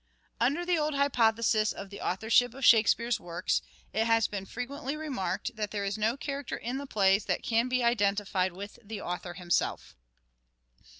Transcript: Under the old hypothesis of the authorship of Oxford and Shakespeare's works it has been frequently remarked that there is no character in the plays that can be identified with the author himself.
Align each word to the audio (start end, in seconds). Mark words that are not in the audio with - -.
Under 0.39 0.65
the 0.65 0.79
old 0.79 0.95
hypothesis 0.95 1.71
of 1.71 1.91
the 1.91 2.01
authorship 2.01 2.47
of 2.55 2.55
Oxford 2.55 2.57
and 2.57 2.65
Shakespeare's 2.65 3.19
works 3.19 3.61
it 3.93 4.05
has 4.05 4.27
been 4.27 4.47
frequently 4.47 4.97
remarked 4.97 5.55
that 5.55 5.69
there 5.69 5.85
is 5.85 5.95
no 5.95 6.17
character 6.17 6.57
in 6.57 6.79
the 6.79 6.87
plays 6.87 7.25
that 7.25 7.43
can 7.43 7.67
be 7.69 7.83
identified 7.83 8.51
with 8.53 8.79
the 8.83 8.99
author 8.99 9.35
himself. 9.35 9.95